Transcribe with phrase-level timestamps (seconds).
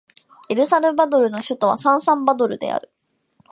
[0.49, 2.89] エルサルバドルの首都はサンサルバドルである